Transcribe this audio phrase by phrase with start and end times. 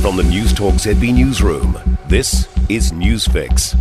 [0.00, 3.78] From the Newstalk ZB Newsroom, this is Newsfix.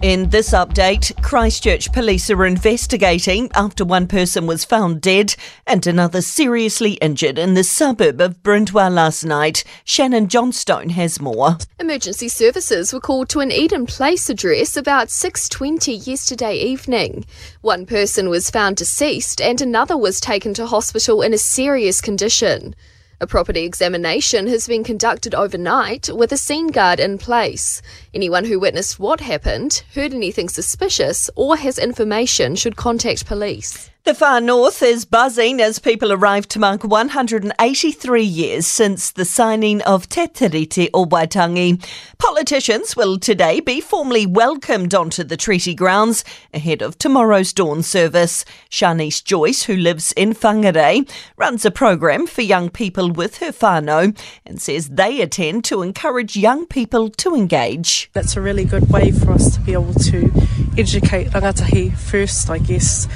[0.00, 5.34] In this update, Christchurch police are investigating after one person was found dead
[5.66, 9.64] and another seriously injured in the suburb of Bryndwr last night.
[9.82, 11.58] Shannon Johnstone has more.
[11.80, 17.26] Emergency services were called to an Eden Place address about 6:20 yesterday evening.
[17.62, 22.76] One person was found deceased and another was taken to hospital in a serious condition.
[23.20, 27.82] A property examination has been conducted overnight with a scene guard in place.
[28.14, 33.90] Anyone who witnessed what happened, heard anything suspicious, or has information should contact police.
[34.08, 39.82] The far north is buzzing as people arrive to mark 183 years since the signing
[39.82, 41.86] of Te Tiriti o Waitangi.
[42.16, 48.46] Politicians will today be formally welcomed onto the treaty grounds ahead of tomorrow's dawn service.
[48.70, 51.06] Shanice Joyce, who lives in Whangarei,
[51.36, 56.34] runs a program for young people with her whānau and says they attend to encourage
[56.34, 58.08] young people to engage.
[58.14, 60.32] That's a really good way for us to be able to
[60.78, 63.06] educate rangatahi first, I guess,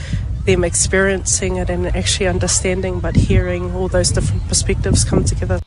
[0.45, 5.61] them experiencing it and actually understanding, but hearing all those different perspectives come together.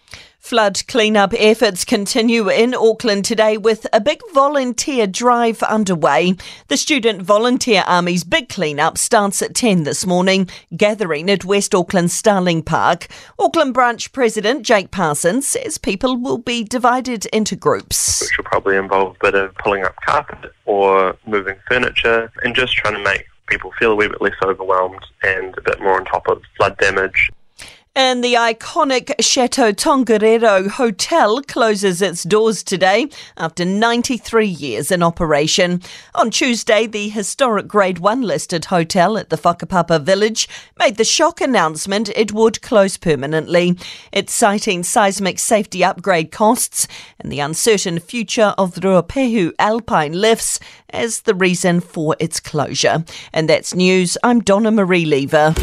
[0.46, 6.36] Flood cleanup efforts continue in Auckland today with a big volunteer drive underway.
[6.68, 12.12] The Student Volunteer Army's big cleanup starts at 10 this morning, gathering at West Auckland
[12.12, 13.08] Starling Park.
[13.40, 18.22] Auckland branch president Jake Parsons says people will be divided into groups.
[18.22, 22.76] Which will probably involve a bit of pulling up carpet or moving furniture and just
[22.76, 26.06] trying to make people feel a wee bit less overwhelmed and a bit more on
[26.06, 27.32] top of flood damage.
[27.98, 33.08] And the iconic Chateau Tongariro Hotel closes its doors today
[33.38, 35.82] after 93 years in operation.
[36.14, 41.40] On Tuesday, the historic Grade 1 listed hotel at the Whakapapa village made the shock
[41.40, 43.78] announcement it would close permanently.
[44.12, 50.60] It's citing seismic safety upgrade costs and the uncertain future of the Ruapehu Alpine lifts
[50.90, 53.06] as the reason for its closure.
[53.32, 54.18] And that's news.
[54.22, 55.56] I'm Donna Marie Lever.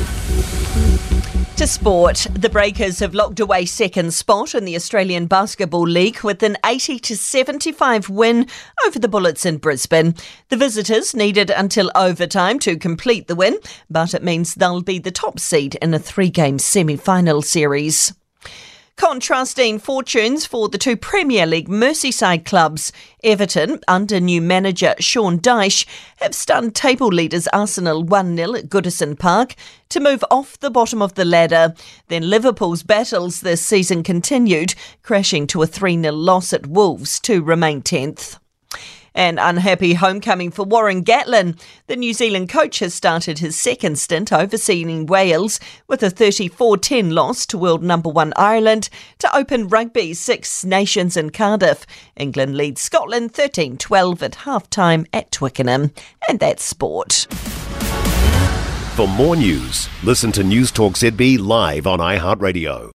[1.62, 6.42] To sport, the Breakers have locked away second spot in the Australian Basketball League with
[6.42, 8.48] an 80 to 75 win
[8.84, 10.16] over the Bullets in Brisbane.
[10.48, 13.58] The visitors needed until overtime to complete the win,
[13.88, 18.12] but it means they'll be the top seed in a three-game semi-final series.
[18.96, 22.92] Contrasting fortunes for the two Premier League Merseyside clubs.
[23.24, 25.86] Everton, under new manager Sean Dyche,
[26.20, 29.54] have stunned table leaders Arsenal 1 0 at Goodison Park
[29.88, 31.74] to move off the bottom of the ladder.
[32.08, 37.42] Then Liverpool's battles this season continued, crashing to a 3 0 loss at Wolves to
[37.42, 38.38] remain 10th.
[39.14, 41.60] An unhappy homecoming for Warren Gatland.
[41.86, 47.10] The New Zealand coach has started his second stint overseeing Wales with a 34 10
[47.10, 51.86] loss to world number one Ireland to open rugby's Six Nations in Cardiff.
[52.16, 55.92] England leads Scotland 13 12 at half time at Twickenham.
[56.28, 57.26] And that's sport.
[58.96, 62.90] For more news, listen to Newstalk ZB live on iHeartRadio.